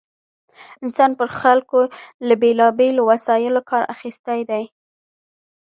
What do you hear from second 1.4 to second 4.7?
خلکو له بېلا بېلو وسایلو کار اخیستی دی.